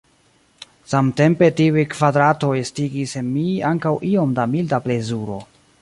Samtempe, 0.93 1.49
tiuj 1.59 1.83
kvadratoj 1.91 2.51
estigis 2.63 3.15
en 3.23 3.31
mi 3.37 3.47
ankaŭ 3.73 3.93
iom 4.15 4.35
da 4.41 4.49
milda 4.57 4.83
plezuro. 4.89 5.41